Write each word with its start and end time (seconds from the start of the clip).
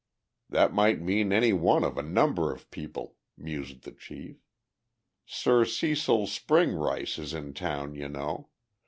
'""That 0.49 0.73
might 0.73 0.99
mean 0.99 1.31
any 1.31 1.53
one 1.53 1.83
of 1.83 1.95
a 1.95 2.01
number 2.01 2.51
of 2.51 2.71
people," 2.71 3.17
mused 3.37 3.83
the 3.83 3.91
chief. 3.91 4.43
"Sir 5.27 5.63
Cecil 5.63 6.25
Spring 6.25 6.73
Rice 6.73 7.19
is 7.19 7.35
in 7.35 7.53
town, 7.53 7.93
you 7.93 8.07
know. 8.09 8.49